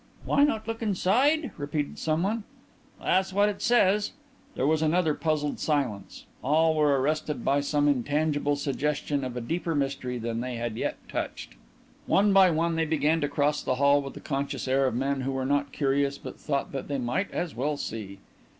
[0.25, 2.43] _'""'Why not look inside?'" repeated someone.
[2.99, 4.13] "That's what it says."
[4.55, 6.25] There was another puzzled silence.
[6.43, 10.97] All were arrested by some intangible suggestion of a deeper mystery than they had yet
[11.07, 11.53] touched.
[12.07, 15.21] One by one they began to cross the hall with the conscious air of men
[15.21, 18.17] who were not curious but thought that they might as well see.